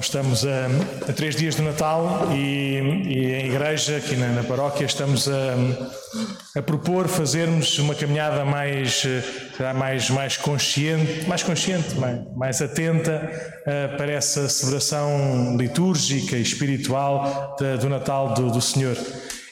Estamos 0.00 0.44
a, 0.44 0.66
a, 1.08 1.12
três 1.12 1.36
dias 1.36 1.54
do 1.54 1.62
Natal 1.62 2.28
e, 2.32 2.78
e 3.06 3.32
em 3.32 3.46
igreja, 3.46 3.98
aqui 3.98 4.16
na, 4.16 4.28
na 4.30 4.42
paróquia, 4.42 4.84
estamos 4.84 5.28
a, 5.28 5.54
a, 6.56 6.62
propor 6.62 7.06
fazermos 7.06 7.78
uma 7.78 7.94
caminhada 7.94 8.44
mais, 8.44 9.04
mais, 9.76 10.10
mais 10.10 10.36
consciente, 10.36 11.28
mais 11.28 11.44
consciente, 11.44 11.94
mais, 11.94 12.20
mais 12.34 12.60
atenta 12.60 13.30
uh, 13.60 13.96
para 13.96 14.10
essa 14.10 14.48
celebração 14.48 15.56
litúrgica 15.56 16.36
e 16.36 16.42
espiritual 16.42 17.56
do 17.80 17.88
Natal 17.88 18.34
do, 18.34 18.50
do 18.50 18.60
Senhor. 18.60 18.96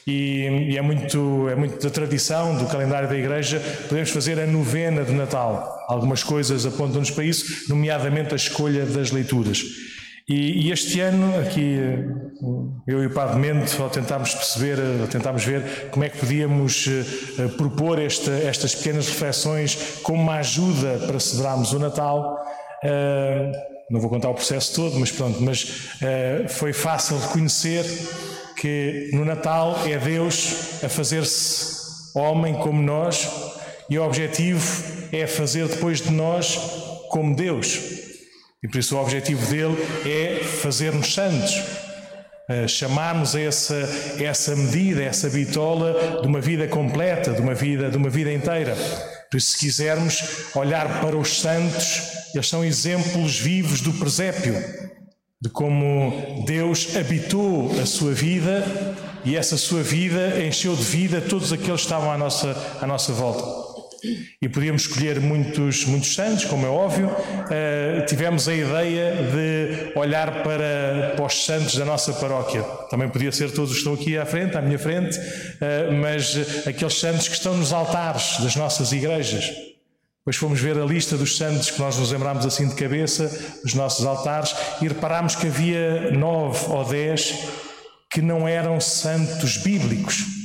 E, 0.05 0.71
e, 0.71 0.77
é, 0.77 0.81
muito, 0.81 1.47
é 1.47 1.55
muito 1.55 1.81
da 1.81 1.89
tradição 1.89 2.57
do 2.57 2.65
calendário 2.65 3.07
da 3.07 3.15
Igreja, 3.15 3.61
podemos 3.87 4.09
fazer 4.09 4.37
a 4.37 4.45
novena 4.45 5.05
de 5.05 5.13
Natal. 5.13 5.85
Algumas 5.87 6.21
coisas 6.21 6.65
apontam-nos 6.65 7.11
para 7.11 7.23
isso, 7.23 7.69
nomeadamente 7.69 8.33
a 8.33 8.35
escolha 8.35 8.85
das 8.85 9.11
leituras. 9.11 9.92
E, 10.27 10.67
e, 10.67 10.71
este 10.71 11.01
ano, 11.01 11.37
aqui, 11.39 11.77
eu 12.87 13.03
e 13.03 13.07
o 13.07 13.09
Padre 13.09 13.39
Mente, 13.39 13.79
ao 13.81 13.89
tentarmos 13.89 14.33
perceber, 14.33 14.79
ao 15.01 15.07
tentarmos 15.07 15.43
ver 15.43 15.89
como 15.91 16.05
é 16.05 16.09
que 16.09 16.17
podíamos 16.17 16.87
uh, 16.87 17.49
propor 17.57 17.99
esta, 17.99 18.31
estas 18.31 18.73
pequenas 18.73 19.09
reflexões 19.09 19.99
como 20.01 20.21
uma 20.21 20.35
ajuda 20.35 20.99
para 21.05 21.19
celebrarmos 21.19 21.73
o 21.73 21.79
Natal. 21.79 22.37
Não 23.89 23.99
vou 23.99 24.09
contar 24.09 24.29
o 24.29 24.33
processo 24.33 24.73
todo, 24.75 24.99
mas 24.99 25.11
pronto, 25.11 25.41
mas 25.41 25.89
foi 26.49 26.73
fácil 26.73 27.17
reconhecer 27.17 27.85
que 28.57 29.09
no 29.13 29.23
Natal 29.23 29.77
é 29.85 29.97
Deus 29.97 30.83
a 30.83 30.89
fazer-se 30.89 32.17
homem 32.17 32.53
como 32.55 32.81
nós 32.81 33.29
e 33.89 33.97
o 33.99 34.03
objetivo 34.03 34.65
é 35.11 35.27
fazer 35.27 35.67
depois 35.67 36.01
de 36.01 36.11
nós 36.11 36.57
como 37.09 37.35
Deus. 37.35 37.79
E 38.63 38.67
por 38.67 38.77
isso 38.77 38.95
o 38.95 39.01
objetivo 39.01 39.45
dele 39.47 39.75
é 40.05 40.41
fazer-nos 40.43 41.13
santos, 41.13 41.61
chamarmos 42.67 43.35
a 43.35 43.41
essa, 43.41 43.75
essa 44.19 44.55
medida, 44.55 45.03
essa 45.03 45.29
bitola 45.29 46.21
de 46.21 46.27
uma 46.27 46.39
vida 46.39 46.67
completa, 46.67 47.33
de 47.33 47.41
uma 47.41 47.53
vida, 47.53 47.89
de 47.89 47.97
uma 47.97 48.09
vida 48.09 48.31
inteira. 48.31 48.75
Por 49.29 49.37
isso, 49.37 49.51
se 49.51 49.59
quisermos 49.59 50.23
olhar 50.55 51.01
para 51.01 51.17
os 51.17 51.41
santos, 51.41 52.01
eles 52.33 52.47
são 52.47 52.63
exemplos 52.63 53.39
vivos 53.39 53.81
do 53.81 53.91
presépio, 53.93 54.53
de 55.41 55.49
como 55.49 56.43
Deus 56.45 56.95
habitou 56.95 57.69
a 57.81 57.85
sua 57.85 58.13
vida 58.13 58.63
e 59.25 59.35
essa 59.35 59.57
sua 59.57 59.81
vida 59.81 60.41
encheu 60.45 60.75
de 60.75 60.83
vida 60.83 61.19
todos 61.19 61.51
aqueles 61.51 61.81
que 61.81 61.85
estavam 61.87 62.11
à 62.11 62.17
nossa, 62.17 62.55
à 62.81 62.87
nossa 62.87 63.11
volta. 63.11 63.62
E 64.41 64.49
podíamos 64.49 64.83
escolher 64.83 65.19
muitos, 65.21 65.85
muitos 65.85 66.13
santos, 66.13 66.45
como 66.45 66.65
é 66.65 66.69
óbvio. 66.69 67.07
Uh, 67.07 68.05
tivemos 68.05 68.47
a 68.47 68.53
ideia 68.53 69.13
de 69.31 69.97
olhar 69.97 70.43
para, 70.43 71.13
para 71.15 71.25
os 71.25 71.45
santos 71.45 71.75
da 71.75 71.85
nossa 71.85 72.11
paróquia. 72.13 72.61
Também 72.89 73.07
podia 73.07 73.31
ser 73.31 73.51
todos 73.51 73.71
os 73.71 73.77
que 73.77 73.79
estão 73.79 73.93
aqui 73.93 74.17
à 74.17 74.25
frente, 74.25 74.57
à 74.57 74.61
minha 74.61 74.77
frente, 74.77 75.17
uh, 75.17 75.93
mas 76.01 76.67
aqueles 76.67 76.99
santos 76.99 77.29
que 77.29 77.35
estão 77.35 77.55
nos 77.55 77.71
altares 77.71 78.39
das 78.41 78.55
nossas 78.55 78.91
igrejas. 78.91 79.49
Depois 80.19 80.35
fomos 80.37 80.59
ver 80.59 80.77
a 80.77 80.85
lista 80.85 81.17
dos 81.17 81.37
santos 81.37 81.71
que 81.71 81.79
nós 81.79 81.97
nos 81.97 82.11
lembramos 82.11 82.45
assim 82.45 82.67
de 82.67 82.75
cabeça, 82.75 83.29
dos 83.63 83.73
nossos 83.73 84.05
altares, 84.05 84.53
e 84.81 84.87
reparámos 84.87 85.35
que 85.35 85.47
havia 85.47 86.11
nove 86.11 86.65
ou 86.67 86.83
dez 86.85 87.33
que 88.11 88.21
não 88.21 88.47
eram 88.47 88.79
santos 88.79 89.57
bíblicos 89.57 90.42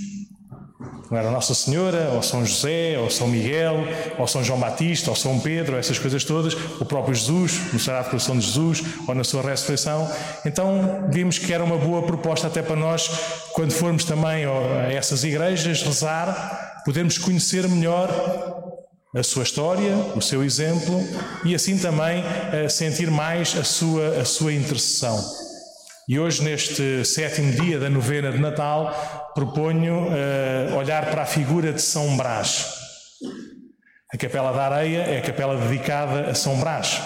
não 1.11 1.19
era 1.19 1.31
Nossa 1.31 1.55
Senhora, 1.55 2.11
ou 2.15 2.23
São 2.23 2.45
José, 2.45 2.99
ou 2.99 3.09
São 3.11 3.29
Miguel, 3.29 3.77
ou 4.19 4.27
São 4.27 4.45
João 4.45 4.61
Batista, 4.61 5.11
ou 5.11 5.17
São 5.17 5.41
Pedro, 5.41 5.77
essas 5.77 5.99
coisas 5.99 6.25
todas, 6.25 6.55
o 6.81 6.85
próprio 6.85 7.15
Jesus, 7.15 7.73
no 7.73 7.79
Sagrado 7.79 8.11
Coração 8.11 8.39
de 8.39 8.47
Jesus, 8.47 8.83
ou 9.07 9.15
na 9.15 9.25
sua 9.25 9.43
ressurreição. 9.43 10.11
Então 10.45 11.09
vimos 11.11 11.39
que 11.39 11.53
era 11.53 11.65
uma 11.65 11.77
boa 11.77 12.03
proposta 12.03 12.47
até 12.47 12.63
para 12.63 12.77
nós, 12.77 13.11
quando 13.53 13.73
formos 13.73 14.05
também 14.05 14.45
a 14.45 14.93
essas 14.93 15.25
igrejas 15.25 15.83
rezar, 15.83 16.83
podermos 16.85 17.17
conhecer 17.17 17.67
melhor 17.69 18.09
a 19.15 19.23
sua 19.23 19.43
história, 19.43 19.97
o 20.15 20.21
seu 20.21 20.45
exemplo 20.45 21.03
e 21.45 21.55
assim 21.55 21.79
também 21.79 22.23
eh, 22.53 22.69
sentir 22.69 23.11
mais 23.11 23.57
a 23.57 23.65
sua, 23.65 24.21
a 24.21 24.25
sua 24.25 24.53
intercessão. 24.53 25.48
E 26.09 26.19
hoje, 26.19 26.43
neste 26.43 27.05
sétimo 27.05 27.53
dia 27.53 27.79
da 27.79 27.91
novena 27.91 28.33
de 28.33 28.39
Natal, 28.39 29.31
proponho 29.35 30.07
uh, 30.07 30.77
olhar 30.79 31.05
para 31.11 31.21
a 31.21 31.27
figura 31.27 31.71
de 31.71 31.83
São 31.83 32.17
Brás. 32.17 32.65
A 34.11 34.17
Capela 34.17 34.51
da 34.55 34.75
Areia 34.75 35.01
é 35.01 35.19
a 35.19 35.21
capela 35.21 35.55
dedicada 35.59 36.31
a 36.31 36.35
São 36.35 36.59
Brás. 36.61 36.99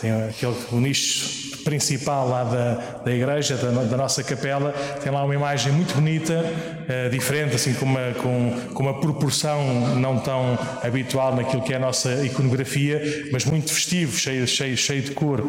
Tem 0.00 0.10
aquele, 0.10 0.56
o 0.72 0.80
nicho 0.80 1.62
principal 1.64 2.26
lá 2.26 2.44
da, 2.44 2.74
da 3.04 3.12
igreja, 3.12 3.58
da, 3.58 3.70
da, 3.84 3.96
nossa 3.98 4.24
capela, 4.24 4.72
tem 5.02 5.12
lá 5.12 5.22
uma 5.22 5.34
imagem 5.34 5.70
muito 5.70 5.94
bonita, 5.94 6.42
uh, 6.42 7.10
diferente, 7.10 7.56
assim, 7.56 7.74
com 7.74 7.84
uma, 7.84 8.14
com, 8.14 8.72
com 8.72 8.82
uma 8.82 9.00
proporção 9.02 9.96
não 9.96 10.18
tão 10.18 10.58
habitual 10.82 11.36
naquilo 11.36 11.60
que 11.60 11.74
é 11.74 11.76
a 11.76 11.78
nossa 11.78 12.24
iconografia, 12.24 13.28
mas 13.30 13.44
muito 13.44 13.70
festivo, 13.70 14.16
cheio, 14.16 14.48
cheio, 14.48 14.78
cheio 14.78 15.02
de 15.02 15.10
cor. 15.10 15.44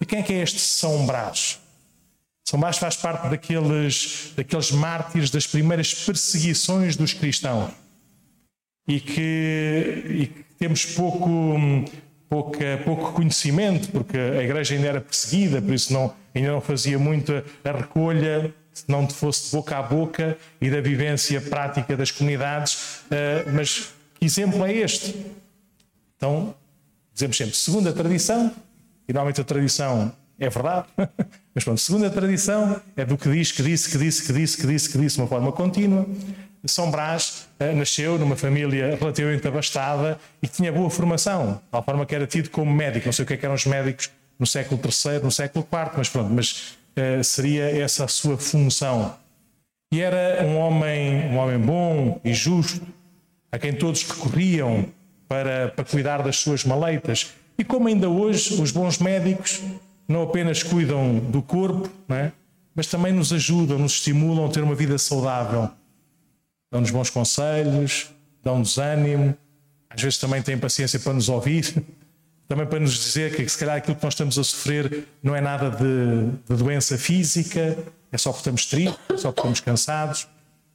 E 0.00 0.06
quem 0.06 0.20
é 0.20 0.22
que 0.22 0.32
é 0.32 0.42
este 0.42 0.60
São 0.60 1.04
Brás? 1.06 1.59
Brás 2.58 2.78
faz 2.78 2.96
parte 2.96 3.28
daqueles, 3.28 4.32
daqueles 4.36 4.70
mártires 4.72 5.30
das 5.30 5.46
primeiras 5.46 5.94
perseguições 5.94 6.96
dos 6.96 7.12
cristãos 7.12 7.70
e 8.88 8.98
que, 8.98 10.04
e 10.08 10.26
que 10.26 10.44
temos 10.58 10.84
pouco, 10.84 11.56
pouco 12.28 13.12
conhecimento, 13.12 13.90
porque 13.90 14.18
a 14.18 14.42
igreja 14.42 14.74
ainda 14.74 14.88
era 14.88 15.00
perseguida, 15.00 15.62
por 15.62 15.72
isso 15.72 15.92
não, 15.92 16.12
ainda 16.34 16.52
não 16.52 16.60
fazia 16.60 16.98
muito 16.98 17.32
a 17.64 17.72
recolha, 17.72 18.52
se 18.72 18.84
não 18.88 19.08
fosse 19.08 19.50
de 19.50 19.56
boca 19.56 19.76
a 19.76 19.82
boca 19.82 20.38
e 20.60 20.70
da 20.70 20.80
vivência 20.80 21.40
prática 21.40 21.96
das 21.96 22.10
comunidades. 22.10 22.74
Uh, 23.04 23.52
mas 23.54 23.92
que 24.18 24.24
exemplo 24.24 24.64
é 24.64 24.72
este? 24.72 25.14
Então, 26.16 26.54
dizemos 27.12 27.36
sempre, 27.36 27.54
segundo 27.54 27.88
a 27.88 27.92
tradição, 27.92 28.52
e 29.08 29.12
normalmente 29.12 29.40
a 29.40 29.44
tradição 29.44 30.12
é 30.40 30.48
verdade. 30.48 30.86
Mas 31.54 31.62
pronto, 31.62 31.80
segundo 31.80 32.06
a 32.06 32.10
tradição, 32.10 32.80
é 32.96 33.04
do 33.04 33.16
que 33.18 33.30
diz, 33.30 33.52
que 33.52 33.62
disse, 33.62 33.90
que 33.90 33.98
disse, 33.98 34.26
que 34.26 34.32
disse, 34.32 34.58
que 34.58 34.66
disse, 34.66 34.90
que 34.90 34.98
disse, 34.98 35.18
uma 35.18 35.26
forma 35.26 35.52
contínua. 35.52 36.06
São 36.64 36.90
Brás 36.90 37.46
uh, 37.60 37.76
nasceu 37.76 38.18
numa 38.18 38.36
família 38.36 38.96
relativamente 38.96 39.46
abastada 39.46 40.18
e 40.42 40.48
tinha 40.48 40.72
boa 40.72 40.90
formação, 40.90 41.60
tal 41.70 41.82
forma 41.82 42.04
que 42.04 42.14
era 42.14 42.26
tido 42.26 42.50
como 42.50 42.72
médico. 42.72 43.06
Não 43.06 43.12
sei 43.12 43.24
o 43.24 43.26
que, 43.28 43.34
é 43.34 43.36
que 43.36 43.44
eram 43.44 43.54
os 43.54 43.66
médicos 43.66 44.10
no 44.38 44.46
século 44.46 44.80
III, 44.82 45.20
no 45.22 45.30
século 45.30 45.66
IV, 45.70 45.92
mas 45.96 46.08
pronto, 46.08 46.32
mas 46.32 46.76
uh, 46.96 47.22
seria 47.22 47.64
essa 47.64 48.04
a 48.04 48.08
sua 48.08 48.38
função. 48.38 49.14
E 49.92 50.00
era 50.00 50.44
um 50.44 50.56
homem, 50.56 51.28
um 51.30 51.36
homem 51.36 51.58
bom 51.58 52.20
e 52.24 52.32
justo, 52.32 52.80
a 53.52 53.58
quem 53.58 53.72
todos 53.72 54.04
recorriam 54.04 54.86
para, 55.28 55.68
para 55.68 55.84
cuidar 55.84 56.22
das 56.22 56.36
suas 56.36 56.64
maleitas. 56.64 57.32
E 57.58 57.64
como 57.64 57.88
ainda 57.88 58.08
hoje 58.08 58.60
os 58.62 58.70
bons 58.70 58.98
médicos 58.98 59.60
não 60.10 60.22
apenas 60.22 60.60
cuidam 60.64 61.20
do 61.20 61.40
corpo, 61.40 61.88
é? 62.08 62.32
mas 62.74 62.88
também 62.88 63.12
nos 63.12 63.32
ajudam, 63.32 63.78
nos 63.78 63.92
estimulam 63.92 64.46
a 64.46 64.48
ter 64.48 64.60
uma 64.60 64.74
vida 64.74 64.98
saudável. 64.98 65.70
Dão-nos 66.68 66.90
bons 66.90 67.10
conselhos, 67.10 68.10
dão-nos 68.42 68.76
ânimo, 68.76 69.36
às 69.88 70.02
vezes 70.02 70.18
também 70.18 70.42
têm 70.42 70.58
paciência 70.58 70.98
para 70.98 71.12
nos 71.12 71.28
ouvir, 71.28 71.84
também 72.48 72.66
para 72.66 72.80
nos 72.80 72.92
dizer 72.92 73.36
que 73.36 73.48
se 73.48 73.56
calhar 73.56 73.76
aquilo 73.76 73.94
que 73.94 74.02
nós 74.02 74.14
estamos 74.14 74.36
a 74.36 74.42
sofrer 74.42 75.06
não 75.22 75.36
é 75.36 75.40
nada 75.40 75.70
de, 75.70 76.32
de 76.48 76.60
doença 76.60 76.98
física, 76.98 77.78
é 78.10 78.18
só 78.18 78.30
porque 78.30 78.40
estamos 78.40 78.66
tristes, 78.66 78.98
é 79.10 79.16
só 79.16 79.30
porque 79.30 79.48
estamos 79.48 79.60
cansados. 79.60 80.26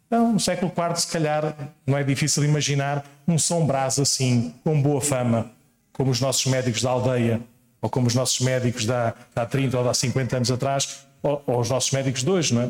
Então, 0.08 0.32
no 0.32 0.40
século 0.40 0.72
IV, 0.72 0.96
se 0.96 1.08
calhar, 1.12 1.74
não 1.86 1.98
é 1.98 2.06
difícil 2.06 2.46
imaginar 2.46 3.06
um 3.28 3.38
São 3.38 3.68
Brás 3.68 4.00
assim, 4.00 4.56
com 4.64 4.82
boa 4.82 5.02
fama, 5.02 5.52
como 5.92 6.10
os 6.10 6.22
nossos 6.22 6.46
médicos 6.46 6.82
da 6.82 6.92
aldeia 6.92 7.42
ou 7.86 7.90
como 7.90 8.08
os 8.08 8.16
nossos 8.16 8.40
médicos 8.40 8.84
de 8.88 8.92
há, 8.92 9.14
há 9.36 9.46
30 9.46 9.80
ou 9.80 9.88
há 9.88 9.94
50 9.94 10.38
anos 10.38 10.50
atrás, 10.50 11.06
ou, 11.22 11.44
ou, 11.46 11.60
os 11.60 11.70
nossos 11.70 11.92
médicos 11.92 12.24
de 12.24 12.30
hoje, 12.32 12.52
não 12.52 12.64
é? 12.64 12.70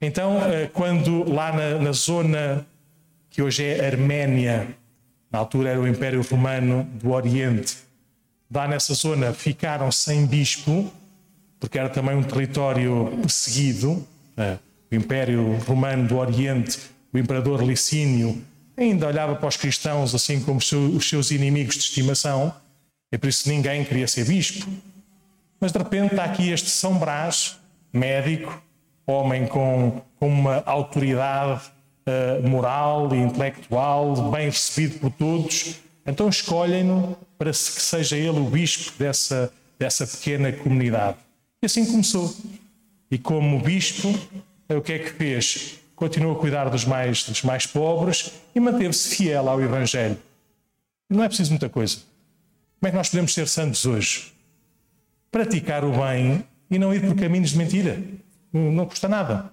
Então, 0.00 0.38
eh, 0.42 0.70
quando 0.72 1.30
lá 1.30 1.52
na, 1.52 1.78
na 1.78 1.92
zona 1.92 2.66
que 3.28 3.42
hoje 3.42 3.62
é 3.62 3.86
Arménia, 3.86 4.68
na 5.30 5.38
altura 5.38 5.68
era 5.68 5.80
o 5.80 5.86
Império 5.86 6.22
Romano 6.22 6.84
do 6.94 7.10
Oriente, 7.10 7.76
lá 8.50 8.66
nessa 8.66 8.94
zona 8.94 9.34
ficaram 9.34 9.92
sem 9.92 10.24
bispo, 10.24 10.90
porque 11.60 11.78
era 11.78 11.90
também 11.90 12.16
um 12.16 12.22
território 12.22 13.18
perseguido. 13.20 14.02
É? 14.34 14.56
O 14.90 14.94
Império 14.94 15.58
Romano 15.66 16.08
do 16.08 16.16
Oriente, 16.16 16.78
o 17.12 17.18
imperador 17.18 17.62
Licínio, 17.62 18.42
ainda 18.78 19.08
olhava 19.08 19.36
para 19.36 19.48
os 19.48 19.58
cristãos 19.58 20.14
assim 20.14 20.40
como 20.40 20.58
os 20.58 21.06
seus 21.06 21.30
inimigos 21.30 21.74
de 21.74 21.82
estimação. 21.82 22.54
É 23.16 23.18
por 23.18 23.30
isso 23.30 23.48
ninguém 23.48 23.82
queria 23.82 24.06
ser 24.06 24.26
bispo. 24.26 24.70
Mas 25.58 25.72
de 25.72 25.78
repente 25.78 26.10
está 26.10 26.24
aqui 26.24 26.50
este 26.50 26.68
São 26.68 26.98
Brás, 26.98 27.56
médico, 27.90 28.62
homem 29.06 29.46
com, 29.46 30.02
com 30.20 30.28
uma 30.28 30.62
autoridade 30.66 31.62
uh, 32.06 32.46
moral 32.46 33.14
e 33.14 33.16
intelectual, 33.16 34.30
bem 34.30 34.50
recebido 34.50 34.98
por 34.98 35.10
todos. 35.12 35.76
Então 36.04 36.28
escolhem-no 36.28 37.16
para 37.38 37.52
que 37.52 37.56
seja 37.56 38.18
ele 38.18 38.38
o 38.38 38.50
bispo 38.50 38.92
dessa, 38.98 39.50
dessa 39.78 40.06
pequena 40.06 40.52
comunidade. 40.52 41.16
E 41.62 41.64
assim 41.64 41.86
começou. 41.86 42.36
E 43.10 43.16
como 43.16 43.58
bispo, 43.60 44.14
o 44.68 44.82
que 44.82 44.92
é 44.92 44.98
que 44.98 45.08
fez? 45.08 45.78
Continuou 45.94 46.36
a 46.36 46.38
cuidar 46.38 46.68
dos 46.68 46.84
mais, 46.84 47.24
dos 47.24 47.42
mais 47.42 47.66
pobres 47.66 48.30
e 48.54 48.60
manteve-se 48.60 49.16
fiel 49.16 49.48
ao 49.48 49.62
Evangelho. 49.62 50.18
Não 51.08 51.24
é 51.24 51.28
preciso 51.28 51.52
muita 51.52 51.70
coisa. 51.70 51.96
Como 52.86 52.90
é 52.90 52.92
que 52.92 52.98
nós 52.98 53.08
podemos 53.08 53.34
ser 53.34 53.48
santos 53.48 53.84
hoje? 53.84 54.32
Praticar 55.32 55.84
o 55.84 55.90
bem 55.90 56.44
e 56.70 56.78
não 56.78 56.94
ir 56.94 57.00
por 57.00 57.16
caminhos 57.16 57.50
de 57.50 57.58
mentira. 57.58 58.00
Não 58.52 58.86
custa 58.86 59.08
nada. 59.08 59.52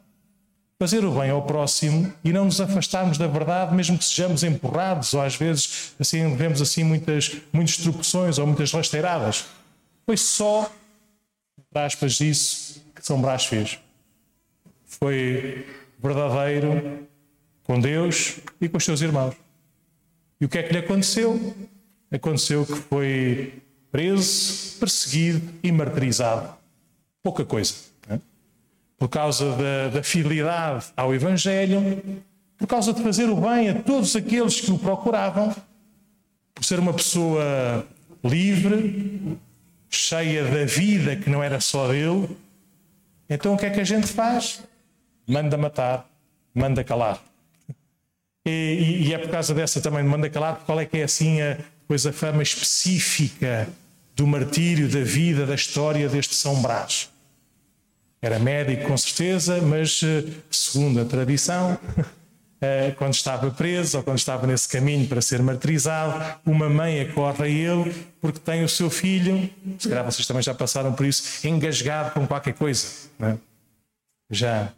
Fazer 0.78 1.04
o 1.04 1.10
bem 1.10 1.32
ao 1.32 1.42
próximo 1.42 2.14
e 2.24 2.32
não 2.32 2.46
nos 2.46 2.62
afastarmos 2.62 3.18
da 3.18 3.26
verdade, 3.26 3.74
mesmo 3.74 3.98
que 3.98 4.06
sejamos 4.06 4.44
empurrados, 4.44 5.16
ou 5.16 5.22
às 5.24 5.36
vezes 5.36 5.96
assim 6.00 6.36
vemos 6.36 6.62
assim 6.62 6.84
muitas, 6.84 7.36
muitas 7.52 7.78
tropeções 7.78 8.38
ou 8.38 8.46
muitas 8.46 8.72
rasteiradas. 8.72 9.46
Foi 10.06 10.16
só, 10.16 10.72
aspas, 11.74 12.22
isso 12.22 12.86
que 12.94 13.04
São 13.04 13.20
Brás 13.20 13.46
fez. 13.46 13.80
Foi 14.86 15.66
verdadeiro 15.98 17.08
com 17.64 17.80
Deus 17.80 18.36
e 18.62 18.70
com 18.70 18.78
os 18.78 18.86
seus 18.86 19.02
irmãos. 19.02 19.34
E 20.40 20.46
o 20.46 20.50
que 20.50 20.60
é 20.60 20.62
que 20.62 20.72
lhe 20.72 20.80
aconteceu? 20.80 21.56
Aconteceu 22.13 22.63
que 22.63 22.75
foi 22.75 23.54
preso, 23.92 24.77
perseguido 24.80 25.42
e 25.63 25.71
martirizado. 25.71 26.54
Pouca 27.24 27.44
coisa. 27.44 27.74
Né? 28.07 28.21
Por 29.00 29.10
causa 29.10 29.51
da, 29.56 29.89
da 29.89 30.04
fidelidade 30.04 30.86
ao 30.95 31.12
Evangelho, 31.13 32.24
por 32.56 32.68
causa 32.68 32.94
de 32.94 33.01
fazer 33.01 33.25
o 33.25 33.36
bem 33.36 33.69
a 33.69 33.81
todos 33.81 34.15
aqueles 34.15 34.62
que 34.62 34.71
o 34.71 34.77
procuravam, 34.77 35.56
por 36.54 36.63
ser 36.63 36.77
uma 36.77 36.94
pessoa 36.94 37.83
livre, 38.24 39.36
cheia 39.89 40.44
da 40.44 40.65
vida 40.65 41.15
que 41.15 41.31
não 41.31 41.42
era 41.42 41.60
só 41.60 41.88
dele. 41.88 42.30
Então 43.27 43.56
o 43.56 43.57
que 43.57 43.65
é 43.65 43.71
que 43.71 43.80
a 43.80 43.83
gente 43.83 44.06
faz? 44.06 44.62
Manda 45.27 45.57
matar, 45.57 46.07
manda 46.54 46.83
calar. 46.83 47.19
E, 48.45 49.07
e, 49.07 49.13
é 49.13 49.18
por 49.18 49.30
causa 49.31 49.54
dessa 49.54 49.81
também, 49.81 50.04
manda 50.04 50.30
calar, 50.30 50.62
qual 50.65 50.80
é 50.80 50.86
que 50.86 50.98
é 50.98 51.04
assim 51.04 51.42
a, 51.42 51.57
pois 51.88 52.06
a 52.06 52.14
fama 52.14 52.44
específica 52.44 53.68
do 54.16 54.28
martírio, 54.28 54.88
da 54.88 55.02
vida, 55.02 55.46
da 55.46 55.56
história 55.56 56.08
deste 56.08 56.36
São 56.36 56.62
Brás. 56.62 57.10
Era 58.22 58.40
médico 58.40 58.88
com 58.88 58.98
certeza, 58.98 59.62
mas 59.62 60.02
eh, 60.04 60.24
segundo 60.50 61.02
a 61.02 61.06
tradição, 61.06 61.78
eh, 62.62 62.94
quando 62.98 63.14
estava 63.14 63.52
preso 63.52 63.98
ou 63.98 64.04
quando 64.04 64.18
estava 64.18 64.48
nesse 64.48 64.70
caminho 64.70 65.08
para 65.08 65.22
ser 65.22 65.42
martirizado, 65.42 66.40
uma 66.46 66.70
mãe 66.70 67.02
acorda 67.02 67.44
a 67.44 67.50
ele 67.50 67.94
porque 68.22 68.40
tem 68.40 68.64
o 68.64 68.70
seu 68.70 68.90
filho, 68.90 69.50
se 69.78 69.90
calhar 69.90 70.06
vocês 70.06 70.26
também 70.26 70.42
já 70.42 70.54
passaram 70.54 70.94
por 70.94 71.06
isso, 71.06 71.46
engasgado 71.46 72.12
com 72.12 72.26
qualquer 72.26 72.54
coisa. 72.54 72.88
Não 73.20 73.30
é? 73.30 73.38
Já 74.30 74.70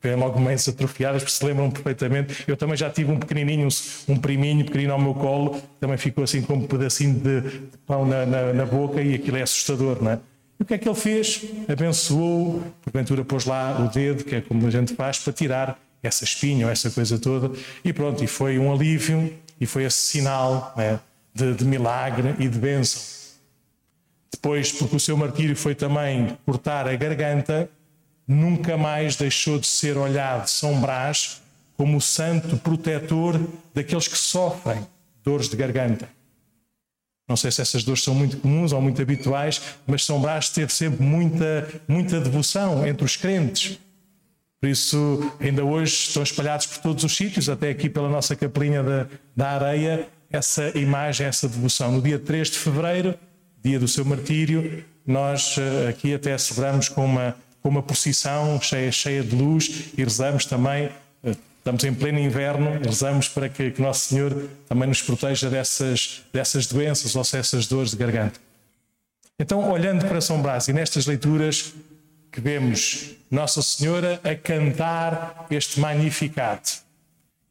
tem 0.00 0.14
logo 0.14 0.38
mães 0.40 0.68
atrofiadas, 0.68 1.22
porque 1.22 1.36
se 1.36 1.44
lembram 1.44 1.70
perfeitamente. 1.70 2.44
Eu 2.46 2.56
também 2.56 2.76
já 2.76 2.90
tive 2.90 3.10
um 3.10 3.18
pequenininho, 3.18 3.68
um, 4.08 4.16
priminho 4.16 4.64
pequenino 4.64 4.92
ao 4.92 5.00
meu 5.00 5.14
colo, 5.14 5.60
também 5.80 5.96
ficou 5.96 6.24
assim 6.24 6.42
com 6.42 6.54
um 6.54 6.66
pedacinho 6.66 7.14
de, 7.14 7.40
de 7.40 7.78
pão 7.86 8.06
na, 8.06 8.24
na, 8.26 8.52
na, 8.52 8.66
boca 8.66 9.00
e 9.00 9.14
aquilo 9.14 9.36
é 9.36 9.42
assustador, 9.42 10.02
não 10.02 10.12
é? 10.12 10.18
E 10.58 10.62
o 10.62 10.66
que 10.66 10.74
é 10.74 10.78
que 10.78 10.88
ele 10.88 10.96
fez? 10.96 11.44
Abençoou, 11.68 12.62
porventura 12.82 13.24
pôs 13.24 13.44
lá 13.44 13.80
o 13.80 13.88
dedo, 13.88 14.24
que 14.24 14.36
é 14.36 14.40
como 14.40 14.66
a 14.66 14.70
gente 14.70 14.94
faz, 14.94 15.18
para 15.18 15.32
tirar 15.32 15.78
essa 16.02 16.24
espinha 16.24 16.66
ou 16.66 16.72
essa 16.72 16.90
coisa 16.90 17.18
toda, 17.18 17.56
e 17.84 17.92
pronto, 17.92 18.22
e 18.22 18.26
foi 18.26 18.58
um 18.58 18.72
alívio, 18.72 19.32
e 19.60 19.66
foi 19.66 19.84
esse 19.84 19.98
sinal 19.98 20.74
é? 20.76 20.98
de, 21.34 21.54
de 21.54 21.64
milagre 21.64 22.34
e 22.38 22.48
de 22.48 22.58
bênção. 22.58 23.00
Depois, 24.32 24.72
porque 24.72 24.96
o 24.96 25.00
seu 25.00 25.16
martírio 25.16 25.54
foi 25.54 25.74
também 25.74 26.36
cortar 26.44 26.88
a 26.88 26.96
garganta, 26.96 27.70
nunca 28.32 28.76
mais 28.76 29.16
deixou 29.16 29.58
de 29.58 29.66
ser 29.66 29.96
olhado 29.96 30.48
São 30.48 30.80
Brás 30.80 31.42
como 31.76 31.96
o 31.96 32.00
santo 32.00 32.56
protetor 32.56 33.40
daqueles 33.74 34.08
que 34.08 34.16
sofrem 34.16 34.86
dores 35.24 35.48
de 35.48 35.56
garganta. 35.56 36.08
Não 37.28 37.36
sei 37.36 37.50
se 37.50 37.62
essas 37.62 37.84
dores 37.84 38.02
são 38.02 38.14
muito 38.14 38.36
comuns 38.38 38.72
ou 38.72 38.80
muito 38.80 39.00
habituais, 39.00 39.60
mas 39.86 40.04
São 40.04 40.20
Brás 40.20 40.48
teve 40.48 40.72
sempre 40.72 41.02
muita, 41.02 41.68
muita 41.88 42.20
devoção 42.20 42.86
entre 42.86 43.04
os 43.04 43.16
crentes. 43.16 43.78
Por 44.60 44.68
isso, 44.68 45.32
ainda 45.40 45.64
hoje 45.64 45.92
estão 45.92 46.22
espalhados 46.22 46.66
por 46.66 46.78
todos 46.78 47.04
os 47.04 47.16
sítios, 47.16 47.48
até 47.48 47.70
aqui 47.70 47.88
pela 47.88 48.08
nossa 48.08 48.36
capelinha 48.36 48.82
da, 48.82 49.06
da 49.34 49.50
areia, 49.50 50.08
essa 50.30 50.76
imagem, 50.78 51.26
essa 51.26 51.48
devoção. 51.48 51.92
No 51.92 52.02
dia 52.02 52.18
3 52.18 52.50
de 52.50 52.58
fevereiro, 52.58 53.14
dia 53.62 53.78
do 53.78 53.88
seu 53.88 54.04
martírio, 54.04 54.84
nós 55.06 55.56
eh, 55.58 55.88
aqui 55.88 56.14
até 56.14 56.36
celebramos 56.38 56.88
com 56.88 57.04
uma 57.04 57.34
com 57.62 57.68
uma 57.68 57.82
procissão 57.82 58.60
cheia, 58.60 58.90
cheia 58.90 59.22
de 59.22 59.34
luz 59.34 59.92
e 59.96 60.02
rezamos 60.02 60.44
também. 60.44 60.90
Eh, 61.22 61.36
estamos 61.58 61.84
em 61.84 61.94
pleno 61.94 62.18
inverno, 62.18 62.80
rezamos 62.84 63.28
para 63.28 63.48
que, 63.48 63.70
que 63.70 63.80
Nosso 63.80 64.08
Senhor 64.08 64.48
também 64.68 64.88
nos 64.88 65.00
proteja 65.00 65.48
dessas, 65.48 66.22
dessas 66.32 66.66
doenças 66.66 67.14
ou 67.14 67.22
dessas 67.22 67.66
dores 67.66 67.92
de 67.92 67.96
garganta. 67.96 68.40
Então, 69.38 69.70
olhando 69.70 70.06
para 70.06 70.20
São 70.20 70.42
Brás 70.42 70.68
e 70.68 70.72
nestas 70.72 71.06
leituras 71.06 71.72
que 72.30 72.40
vemos 72.40 73.10
Nossa 73.30 73.62
Senhora 73.62 74.20
a 74.24 74.34
cantar 74.34 75.46
este 75.50 75.78
Magnificat 75.78 76.80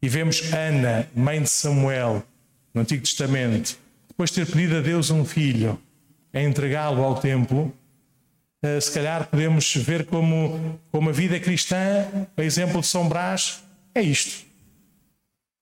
e 0.00 0.08
vemos 0.08 0.52
Ana, 0.52 1.08
mãe 1.14 1.40
de 1.40 1.48
Samuel, 1.48 2.22
no 2.74 2.80
Antigo 2.80 3.02
Testamento, 3.02 3.78
depois 4.08 4.30
de 4.30 4.44
ter 4.44 4.50
pedido 4.50 4.76
a 4.76 4.80
Deus 4.80 5.10
um 5.10 5.24
filho, 5.24 5.78
a 6.32 6.40
entregá-lo 6.40 7.02
ao 7.02 7.14
templo, 7.14 7.72
se 8.80 8.92
calhar 8.92 9.26
podemos 9.26 9.74
ver 9.74 10.06
como, 10.06 10.78
como 10.92 11.10
a 11.10 11.12
vida 11.12 11.38
cristã, 11.40 12.06
a 12.36 12.42
exemplo 12.42 12.80
de 12.80 12.86
São 12.86 13.08
Brás, 13.08 13.62
é 13.92 14.00
isto. 14.00 14.46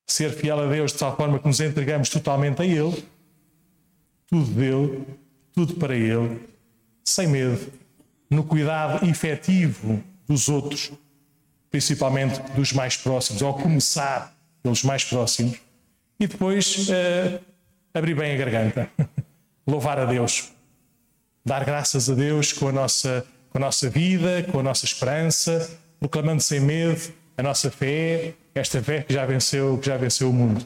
Ser 0.06 0.32
fiel 0.32 0.60
a 0.60 0.66
Deus 0.66 0.92
de 0.92 0.98
tal 0.98 1.16
forma 1.16 1.38
que 1.38 1.46
nos 1.46 1.60
entregamos 1.60 2.10
totalmente 2.10 2.60
a 2.60 2.66
Ele, 2.66 3.02
tudo 4.26 4.52
dele, 4.52 5.06
tudo 5.54 5.74
para 5.76 5.96
Ele, 5.96 6.40
sem 7.02 7.26
medo, 7.26 7.72
no 8.28 8.44
cuidado 8.44 9.06
efetivo 9.08 10.02
dos 10.28 10.48
outros, 10.48 10.92
principalmente 11.70 12.38
dos 12.54 12.72
mais 12.72 12.98
próximos, 12.98 13.42
ao 13.42 13.54
começar 13.54 14.36
pelos 14.62 14.84
mais 14.84 15.04
próximos, 15.04 15.58
e 16.18 16.26
depois 16.26 16.88
uh, 16.88 17.40
abrir 17.94 18.14
bem 18.14 18.34
a 18.34 18.36
garganta, 18.36 18.90
louvar 19.66 19.98
a 19.98 20.04
Deus 20.04 20.52
dar 21.44 21.64
graças 21.64 22.08
a 22.10 22.14
Deus 22.14 22.52
com 22.52 22.68
a 22.68 22.72
nossa, 22.72 23.24
com 23.50 23.58
a 23.58 23.60
nossa 23.60 23.88
vida, 23.88 24.42
com 24.50 24.60
a 24.60 24.62
nossa 24.62 24.84
esperança, 24.84 25.70
proclamando 25.98 26.42
sem 26.42 26.60
medo 26.60 27.12
a 27.40 27.42
nossa 27.42 27.70
fé, 27.70 28.34
esta 28.54 28.82
fé 28.82 29.02
que 29.02 29.14
já 29.14 29.24
venceu, 29.24 29.78
que 29.78 29.86
já 29.86 29.96
venceu 29.96 30.28
o 30.28 30.32
mundo. 30.32 30.64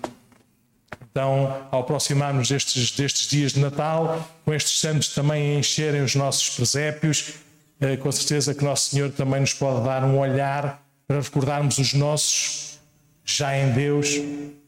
Então, 1.09 1.69
ao 1.71 1.81
aproximarmos 1.81 2.49
destes, 2.49 2.91
destes 2.91 3.29
dias 3.29 3.53
de 3.53 3.61
Natal, 3.61 4.29
com 4.45 4.53
estes 4.53 4.81
santos 4.81 5.15
também 5.15 5.55
a 5.55 5.59
encherem 5.61 6.03
os 6.03 6.17
nossos 6.17 6.51
presépios, 6.51 7.35
eh, 7.81 7.97
com 7.97 8.11
certeza 8.11 8.53
que 8.53 8.65
Nosso 8.65 8.91
Senhor 8.91 9.13
também 9.13 9.41
nos 9.41 9.55
pode 9.55 9.85
dar 9.85 10.03
um 10.03 10.19
olhar 10.19 10.85
para 11.07 11.21
recordarmos 11.21 11.79
os 11.79 11.95
nossos 11.95 12.81
já 13.25 13.57
em 13.57 13.71
Deus, 13.71 14.09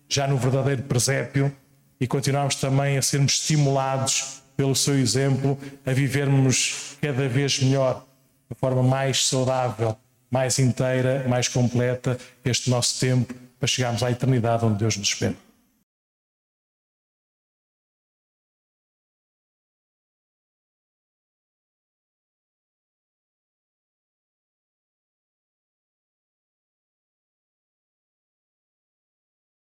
já 0.08 0.28
no 0.28 0.36
verdadeiro 0.38 0.84
presépio, 0.84 1.52
e 2.00 2.06
continuarmos 2.06 2.54
também 2.54 2.96
a 2.96 3.02
sermos 3.02 3.32
estimulados 3.32 4.42
pelo 4.56 4.74
seu 4.74 4.98
exemplo, 4.98 5.58
a 5.84 5.92
vivermos 5.92 6.96
cada 7.00 7.28
vez 7.28 7.60
melhor, 7.60 8.06
de 8.50 8.56
forma 8.58 8.82
mais 8.82 9.26
saudável, 9.26 9.96
mais 10.30 10.58
inteira, 10.58 11.24
mais 11.28 11.48
completa, 11.48 12.18
este 12.44 12.70
nosso 12.70 12.98
tempo, 12.98 13.34
para 13.58 13.66
chegarmos 13.66 14.02
à 14.02 14.10
eternidade 14.10 14.64
onde 14.64 14.78
Deus 14.78 14.96
nos 14.96 15.08
espera. 15.08 15.45